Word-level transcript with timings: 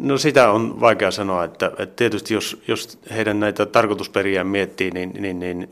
No 0.00 0.18
sitä 0.18 0.50
on 0.50 0.80
vaikea 0.80 1.10
sanoa, 1.10 1.44
että, 1.44 1.66
että 1.66 1.96
tietysti 1.96 2.34
jos, 2.34 2.62
jos 2.68 2.98
heidän 3.10 3.40
näitä 3.40 3.66
tarkoitusperiä 3.66 4.44
miettii, 4.44 4.90
niin, 4.90 5.12
niin, 5.18 5.40
niin 5.40 5.70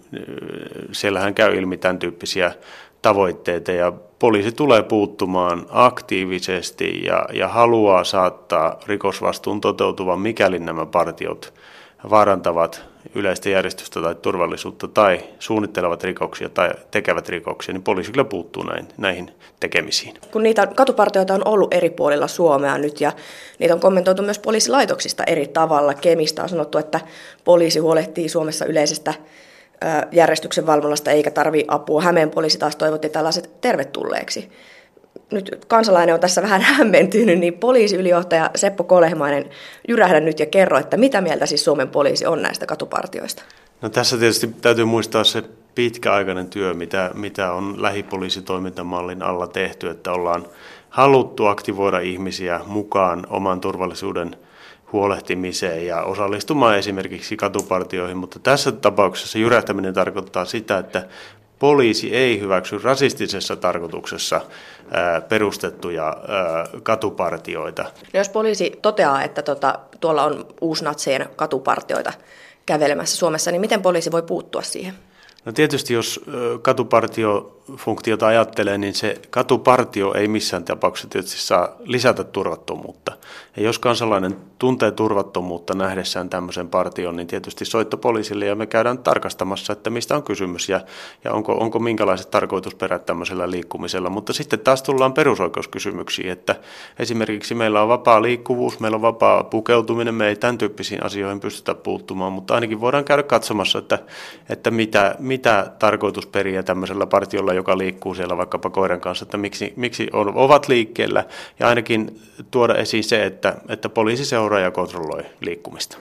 siellähän 0.92 1.34
käy 1.34 1.58
ilmi 1.58 1.76
tämän 1.76 1.98
tyyppisiä 1.98 2.52
tavoitteita 3.02 3.72
ja 3.72 3.92
poliisi 4.18 4.52
tulee 4.52 4.82
puuttumaan 4.82 5.66
aktiivisesti 5.70 7.04
ja, 7.04 7.26
ja 7.32 7.48
haluaa 7.48 8.04
saattaa 8.04 8.80
rikosvastuun 8.86 9.60
toteutuvan, 9.60 10.20
mikäli 10.20 10.58
nämä 10.58 10.86
partiot 10.86 11.54
vaarantavat 12.10 12.82
yleistä 13.14 13.48
järjestystä 13.50 14.00
tai 14.00 14.14
turvallisuutta 14.14 14.88
tai 14.88 15.20
suunnittelevat 15.38 16.04
rikoksia 16.04 16.48
tai 16.48 16.70
tekevät 16.90 17.28
rikoksia, 17.28 17.72
niin 17.72 17.82
poliisi 17.82 18.12
kyllä 18.12 18.24
puuttuu 18.24 18.62
näin, 18.62 18.88
näihin 18.98 19.30
tekemisiin. 19.60 20.14
Kun 20.30 20.42
niitä 20.42 20.66
katupartioita 20.66 21.34
on 21.34 21.48
ollut 21.48 21.74
eri 21.74 21.90
puolilla 21.90 22.28
Suomea 22.28 22.78
nyt 22.78 23.00
ja 23.00 23.12
niitä 23.58 23.74
on 23.74 23.80
kommentoitu 23.80 24.22
myös 24.22 24.38
poliisilaitoksista 24.38 25.24
eri 25.24 25.46
tavalla. 25.46 25.94
Kemistä 25.94 26.42
on 26.42 26.48
sanottu, 26.48 26.78
että 26.78 27.00
poliisi 27.44 27.78
huolehtii 27.78 28.28
Suomessa 28.28 28.64
yleisestä 28.64 29.14
järjestyksen 30.12 30.66
valvonnasta 30.66 31.10
eikä 31.10 31.30
tarvi 31.30 31.64
apua. 31.68 32.02
Hämeen 32.02 32.30
poliisi 32.30 32.58
taas 32.58 32.76
toivotti 32.76 33.08
tällaiset 33.08 33.50
tervetulleeksi. 33.60 34.50
Nyt 35.32 35.64
kansalainen 35.68 36.14
on 36.14 36.20
tässä 36.20 36.42
vähän 36.42 36.60
hämmentynyt, 36.76 37.38
niin 37.38 37.54
poliisiylijohtaja 37.54 38.50
Seppo 38.54 38.84
Kolehmainen, 38.84 39.50
jyrähdä 39.88 40.20
nyt 40.20 40.40
ja 40.40 40.46
kerro, 40.46 40.78
että 40.78 40.96
mitä 40.96 41.20
mieltä 41.20 41.46
siis 41.46 41.64
Suomen 41.64 41.88
poliisi 41.88 42.26
on 42.26 42.42
näistä 42.42 42.66
katupartioista? 42.66 43.42
No 43.82 43.88
tässä 43.88 44.18
tietysti 44.18 44.54
täytyy 44.62 44.84
muistaa 44.84 45.24
se 45.24 45.42
pitkäaikainen 45.74 46.46
työ, 46.46 46.74
mitä, 46.74 47.10
mitä 47.14 47.52
on 47.52 47.82
lähipoliisitoimintamallin 47.82 49.22
alla 49.22 49.46
tehty, 49.46 49.88
että 49.88 50.12
ollaan 50.12 50.46
haluttu 50.90 51.46
aktivoida 51.46 52.00
ihmisiä 52.00 52.60
mukaan 52.66 53.26
oman 53.30 53.60
turvallisuuden 53.60 54.36
huolehtimiseen 54.92 55.86
ja 55.86 56.02
osallistumaan 56.02 56.78
esimerkiksi 56.78 57.36
katupartioihin, 57.36 58.16
mutta 58.16 58.38
tässä 58.38 58.72
tapauksessa 58.72 59.38
jyrähtäminen 59.38 59.94
tarkoittaa 59.94 60.44
sitä, 60.44 60.78
että 60.78 61.06
poliisi 61.58 62.14
ei 62.14 62.40
hyväksy 62.40 62.78
rasistisessa 62.78 63.56
tarkoituksessa 63.56 64.40
perustettuja 65.28 66.16
katupartioita. 66.82 67.82
No 67.82 68.18
jos 68.18 68.28
poliisi 68.28 68.78
toteaa, 68.82 69.22
että 69.22 69.42
tota, 69.42 69.78
tuolla 70.00 70.24
on 70.24 70.46
uusnatseen 70.60 71.28
katupartioita 71.36 72.12
kävelemässä 72.66 73.16
Suomessa, 73.16 73.50
niin 73.50 73.60
miten 73.60 73.82
poliisi 73.82 74.12
voi 74.12 74.22
puuttua 74.22 74.62
siihen? 74.62 74.94
No 75.44 75.52
tietysti 75.52 75.94
jos 75.94 76.20
katupartiofunktiota 76.62 78.26
ajattelee, 78.26 78.78
niin 78.78 78.94
se 78.94 79.20
katupartio 79.30 80.14
ei 80.14 80.28
missään 80.28 80.64
tapauksessa 80.64 81.08
tietysti 81.08 81.40
saa 81.40 81.68
lisätä 81.84 82.24
turvattomuutta. 82.24 83.12
Ja 83.56 83.62
jos 83.62 83.78
kansalainen 83.78 84.36
tuntee 84.58 84.90
turvattomuutta 84.90 85.74
nähdessään 85.74 86.30
tämmöisen 86.30 86.68
partion, 86.68 87.16
niin 87.16 87.26
tietysti 87.26 87.64
soitto 87.64 87.96
poliisille 87.96 88.46
ja 88.46 88.54
me 88.54 88.66
käydään 88.66 88.98
tarkastamassa, 88.98 89.72
että 89.72 89.90
mistä 89.90 90.16
on 90.16 90.22
kysymys 90.22 90.68
ja, 90.68 90.80
ja 91.24 91.32
onko, 91.32 91.52
onko 91.52 91.78
minkälaiset 91.78 92.30
tarkoitusperät 92.30 93.06
tämmöisellä 93.06 93.50
liikkumisella. 93.50 94.10
Mutta 94.10 94.32
sitten 94.32 94.60
taas 94.60 94.82
tullaan 94.82 95.12
perusoikeuskysymyksiin, 95.12 96.30
että 96.30 96.56
esimerkiksi 96.98 97.54
meillä 97.54 97.82
on 97.82 97.88
vapaa 97.88 98.22
liikkuvuus, 98.22 98.80
meillä 98.80 98.94
on 98.94 99.02
vapaa 99.02 99.44
pukeutuminen, 99.44 100.14
me 100.14 100.28
ei 100.28 100.36
tämän 100.36 100.58
tyyppisiin 100.58 101.04
asioihin 101.04 101.40
pystytä 101.40 101.74
puuttumaan, 101.74 102.32
mutta 102.32 102.54
ainakin 102.54 102.80
voidaan 102.80 103.04
käydä 103.04 103.22
katsomassa, 103.22 103.78
että, 103.78 103.98
että 104.48 104.70
mitä, 104.70 105.16
mitä 105.34 105.66
tarkoitusperiä 105.78 106.62
tämmöisellä 106.62 107.06
partiolla, 107.06 107.52
joka 107.52 107.78
liikkuu 107.78 108.14
siellä 108.14 108.36
vaikkapa 108.36 108.70
koiran 108.70 109.00
kanssa, 109.00 109.24
että 109.24 109.36
miksi, 109.36 109.72
miksi 109.76 110.08
ovat 110.12 110.68
liikkeellä 110.68 111.24
ja 111.60 111.68
ainakin 111.68 112.20
tuoda 112.50 112.74
esiin 112.74 113.04
se, 113.04 113.26
että, 113.26 113.54
että 113.68 113.88
poliisi 113.88 114.24
seuraa 114.24 114.60
ja 114.60 114.70
kontrolloi 114.70 115.22
liikkumista. 115.40 115.98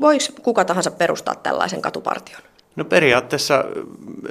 Voiko 0.00 0.24
kuka 0.42 0.64
tahansa 0.64 0.90
perustaa 0.90 1.34
tällaisen 1.34 1.82
katupartion? 1.82 2.42
No 2.76 2.84
periaatteessa 2.84 3.64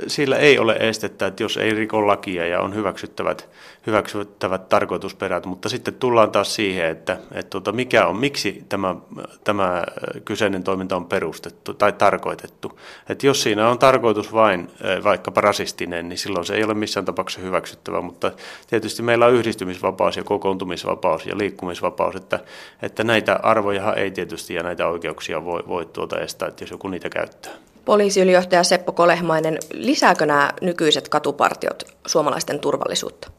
sillä 0.07 0.37
ei 0.37 0.59
ole 0.59 0.77
estettä, 0.79 1.27
että 1.27 1.43
jos 1.43 1.57
ei 1.57 1.73
riko 1.73 2.07
lakia 2.07 2.47
ja 2.47 2.59
on 2.59 2.75
hyväksyttävät, 2.75 3.49
hyväksyttävät 3.87 4.69
tarkoitusperät, 4.69 5.45
mutta 5.45 5.69
sitten 5.69 5.93
tullaan 5.93 6.31
taas 6.31 6.55
siihen, 6.55 6.85
että, 6.85 7.17
että 7.31 7.49
tuota, 7.49 7.71
mikä 7.71 8.07
on, 8.07 8.17
miksi 8.17 8.63
tämä, 8.69 8.95
tämä 9.43 9.83
kyseinen 10.25 10.63
toiminta 10.63 10.95
on 10.95 11.05
perustettu 11.05 11.73
tai 11.73 11.91
tarkoitettu. 11.91 12.79
Että 13.09 13.27
jos 13.27 13.43
siinä 13.43 13.69
on 13.69 13.79
tarkoitus 13.79 14.33
vain 14.33 14.71
vaikkapa 15.03 15.41
rasistinen, 15.41 16.09
niin 16.09 16.17
silloin 16.17 16.45
se 16.45 16.55
ei 16.55 16.63
ole 16.63 16.73
missään 16.73 17.05
tapauksessa 17.05 17.45
hyväksyttävä, 17.45 18.01
mutta 18.01 18.31
tietysti 18.69 19.03
meillä 19.03 19.25
on 19.25 19.33
yhdistymisvapaus 19.33 20.17
ja 20.17 20.23
kokoontumisvapaus 20.23 21.25
ja 21.25 21.37
liikkumisvapaus, 21.37 22.15
että, 22.15 22.39
että 22.81 23.03
näitä 23.03 23.39
arvoja 23.43 23.93
ei 23.93 24.11
tietysti 24.11 24.53
ja 24.53 24.63
näitä 24.63 24.87
oikeuksia 24.87 25.45
voi, 25.45 25.63
voi 25.67 25.85
tuota 25.85 26.19
estää, 26.19 26.47
että 26.47 26.63
jos 26.63 26.71
joku 26.71 26.87
niitä 26.87 27.09
käyttää. 27.09 27.68
Poliisiylijohtaja 27.89 28.63
Seppo 28.63 28.91
Kolehmainen, 28.91 29.57
lisääkö 29.73 30.25
nämä 30.25 30.49
nykyiset 30.61 31.09
katupartiot 31.09 31.83
suomalaisten 32.07 32.59
turvallisuutta? 32.59 33.31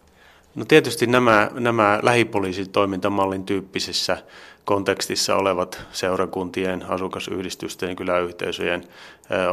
No 0.55 0.65
tietysti 0.65 1.07
nämä, 1.07 1.51
nämä 1.55 2.01
lähipoliisitoimintamallin 2.03 3.45
tyyppisessä 3.45 4.17
kontekstissa 4.65 5.37
olevat 5.37 5.83
seurakuntien, 5.93 6.85
asukasyhdistysten 6.89 7.97
kyläyhteisöjen 7.97 8.85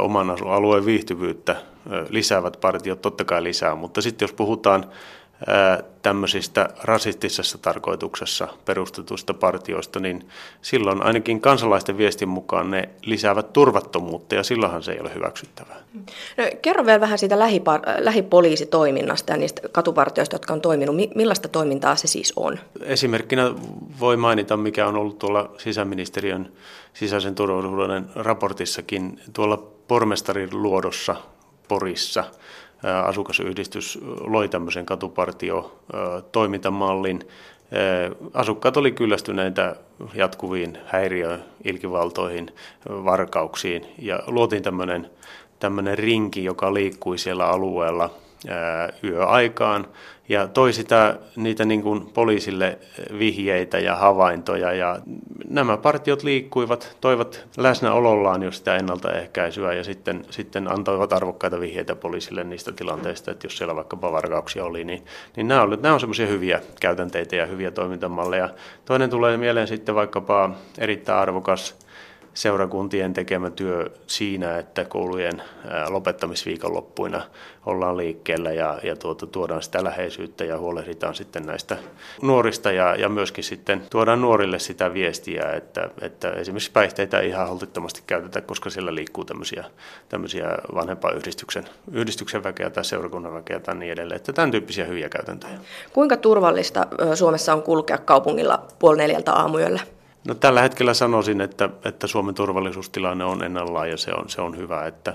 oman 0.00 0.30
alueen 0.30 0.86
viihtyvyyttä 0.86 1.56
lisäävät 2.08 2.60
partiot 2.60 3.02
totta 3.02 3.24
kai 3.24 3.42
lisää, 3.42 3.74
mutta 3.74 4.02
sitten 4.02 4.26
jos 4.26 4.32
puhutaan 4.32 4.86
tämmöisistä 6.02 6.68
rasistisessa 6.82 7.58
tarkoituksessa 7.58 8.48
perustetuista 8.64 9.34
partioista, 9.34 10.00
niin 10.00 10.28
silloin 10.62 11.02
ainakin 11.02 11.40
kansalaisten 11.40 11.98
viestin 11.98 12.28
mukaan 12.28 12.70
ne 12.70 12.88
lisäävät 13.02 13.52
turvattomuutta 13.52 14.34
ja 14.34 14.42
silloinhan 14.42 14.82
se 14.82 14.92
ei 14.92 15.00
ole 15.00 15.14
hyväksyttävää. 15.14 15.76
No, 16.36 16.44
kerro 16.62 16.86
vielä 16.86 17.00
vähän 17.00 17.18
siitä 17.18 17.38
lähipa- 17.38 17.82
lähipoliisitoiminnasta 17.98 19.32
ja 19.32 19.36
niistä 19.36 19.62
katupartioista, 19.72 20.34
jotka 20.34 20.52
on 20.52 20.60
toiminut. 20.60 20.96
Millaista 21.14 21.48
toimintaa 21.48 21.96
se 21.96 22.06
siis 22.06 22.32
on? 22.36 22.58
Esimerkkinä 22.82 23.54
voi 24.00 24.16
mainita, 24.16 24.56
mikä 24.56 24.86
on 24.86 24.96
ollut 24.96 25.18
tuolla 25.18 25.50
sisäministeriön 25.58 26.52
sisäisen 26.94 27.34
turvallisuuden 27.34 28.06
raportissakin 28.14 29.20
tuolla 29.32 29.56
pormestarin 29.88 30.48
luodossa 30.52 31.16
Porissa– 31.68 32.24
asukasyhdistys 33.04 33.98
loi 34.20 34.48
tämmöisen 34.48 34.86
katupartio-toimintamallin. 34.86 37.28
Asukkaat 38.34 38.76
oli 38.76 38.92
kyllästyneitä 38.92 39.76
jatkuviin 40.14 40.78
häiriö 40.86 41.38
ilkivaltoihin, 41.64 42.52
varkauksiin 42.88 43.86
ja 43.98 44.22
luotiin 44.26 44.62
tämmöinen, 44.62 45.10
tämmöinen 45.58 45.98
rinki, 45.98 46.44
joka 46.44 46.74
liikkui 46.74 47.18
siellä 47.18 47.46
alueella 47.46 48.10
yöaikaan 49.04 49.86
ja 50.28 50.48
toi 50.48 50.72
sitä, 50.72 51.18
niitä 51.36 51.64
niin 51.64 51.82
kuin 51.82 52.06
poliisille 52.06 52.78
vihjeitä 53.18 53.78
ja 53.78 53.96
havaintoja 53.96 54.72
ja 54.72 54.98
nämä 55.48 55.76
partiot 55.76 56.22
liikkuivat, 56.22 56.96
toivat 57.00 57.46
läsnäolollaan 57.56 58.42
jo 58.42 58.52
sitä 58.52 58.76
ennaltaehkäisyä 58.76 59.72
ja 59.72 59.84
sitten, 59.84 60.24
sitten 60.30 60.72
antoivat 60.72 61.12
arvokkaita 61.12 61.60
vihjeitä 61.60 61.94
poliisille 61.94 62.44
niistä 62.44 62.72
tilanteista, 62.72 63.30
että 63.30 63.46
jos 63.46 63.56
siellä 63.56 63.76
vaikka 63.76 64.00
varkauksia 64.00 64.64
oli, 64.64 64.84
niin, 64.84 65.04
niin 65.36 65.48
nämä, 65.48 65.62
on, 65.62 65.78
nämä 65.82 65.94
on 65.94 66.00
semmoisia 66.00 66.26
hyviä 66.26 66.60
käytänteitä 66.80 67.36
ja 67.36 67.46
hyviä 67.46 67.70
toimintamalleja. 67.70 68.48
Toinen 68.84 69.10
tulee 69.10 69.36
mieleen 69.36 69.68
sitten 69.68 69.94
vaikkapa 69.94 70.50
erittäin 70.78 71.18
arvokas 71.18 71.87
seurakuntien 72.34 73.14
tekemä 73.14 73.50
työ 73.50 73.90
siinä, 74.06 74.58
että 74.58 74.84
koulujen 74.84 75.42
lopettamisviikonloppuina 75.88 77.22
ollaan 77.66 77.96
liikkeellä 77.96 78.52
ja, 78.52 78.78
ja 78.82 78.96
tuota, 78.96 79.26
tuodaan 79.26 79.62
sitä 79.62 79.84
läheisyyttä 79.84 80.44
ja 80.44 80.58
huolehditaan 80.58 81.14
sitten 81.14 81.46
näistä 81.46 81.76
nuorista 82.22 82.72
ja, 82.72 82.94
ja 82.94 83.08
myöskin 83.08 83.44
sitten 83.44 83.82
tuodaan 83.90 84.20
nuorille 84.20 84.58
sitä 84.58 84.94
viestiä, 84.94 85.52
että, 85.52 85.90
että 86.00 86.30
esimerkiksi 86.30 86.70
päihteitä 86.72 87.20
ei 87.20 87.28
ihan 87.28 87.48
holtittomasti 87.48 88.02
käytetä, 88.06 88.40
koska 88.40 88.70
siellä 88.70 88.94
liikkuu 88.94 89.24
tämmöisiä, 89.24 89.64
tämmöisiä 90.08 90.48
vanhempaa 90.74 91.10
yhdistyksen, 91.10 91.64
yhdistyksen 91.92 92.44
väkeä 92.44 92.70
tai 92.70 92.84
seurakunnan 92.84 93.34
väkeä 93.34 93.60
tai 93.60 93.74
niin 93.74 93.92
edelleen, 93.92 94.16
että 94.16 94.32
tämän 94.32 94.50
tyyppisiä 94.50 94.84
hyviä 94.84 95.08
käytäntöjä. 95.08 95.58
Kuinka 95.92 96.16
turvallista 96.16 96.86
Suomessa 97.14 97.52
on 97.52 97.62
kulkea 97.62 97.98
kaupungilla 97.98 98.66
puoli 98.78 98.98
neljältä 98.98 99.32
aamuyöllä? 99.32 99.80
No, 100.28 100.34
tällä 100.34 100.62
hetkellä 100.62 100.94
sanoisin, 100.94 101.40
että, 101.40 101.68
että 101.84 102.06
Suomen 102.06 102.34
turvallisuustilanne 102.34 103.24
on 103.24 103.44
ennallaan 103.44 103.90
ja 103.90 103.96
se 103.96 104.10
on, 104.12 104.28
se 104.28 104.40
on 104.40 104.56
hyvä, 104.56 104.86
että, 104.86 105.14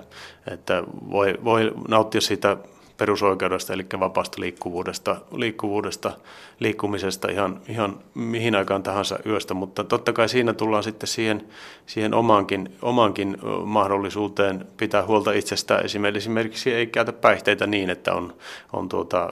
että 0.51 0.83
voi, 1.11 1.33
voi 1.43 1.73
nauttia 1.87 2.21
siitä 2.21 2.57
perusoikeudesta, 2.97 3.73
eli 3.73 3.85
vapaasta 3.99 4.41
liikkuvuudesta, 4.41 5.15
liikkuvuudesta 5.31 6.11
liikkumisesta 6.59 7.31
ihan, 7.31 7.61
ihan 7.67 7.99
mihin 8.13 8.55
aikaan 8.55 8.83
tahansa 8.83 9.19
yöstä, 9.25 9.53
mutta 9.53 9.83
totta 9.83 10.13
kai 10.13 10.29
siinä 10.29 10.53
tullaan 10.53 10.83
sitten 10.83 11.07
siihen, 11.07 11.47
siihen 11.85 12.13
omaankin, 12.13 12.75
omaankin 12.81 13.37
mahdollisuuteen 13.65 14.67
pitää 14.77 15.05
huolta 15.05 15.31
itsestä. 15.31 15.77
Esimerkiksi 15.77 16.73
ei 16.73 16.87
käytä 16.87 17.13
päihteitä 17.13 17.67
niin, 17.67 17.89
että 17.89 18.13
on, 18.13 18.33
on 18.73 18.89
tuota, 18.89 19.29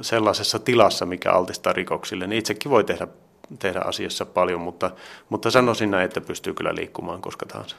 sellaisessa 0.00 0.58
tilassa, 0.58 1.06
mikä 1.06 1.32
altistaa 1.32 1.72
rikoksille, 1.72 2.26
niin 2.26 2.38
itsekin 2.38 2.70
voi 2.70 2.84
tehdä 2.84 3.08
tehdä 3.58 3.80
asiassa 3.84 4.26
paljon, 4.26 4.60
mutta, 4.60 4.90
mutta 5.28 5.50
sanoisin 5.50 5.90
näin, 5.90 6.04
että 6.04 6.20
pystyy 6.20 6.54
kyllä 6.54 6.74
liikkumaan 6.74 7.22
koska 7.22 7.46
tahansa. 7.46 7.68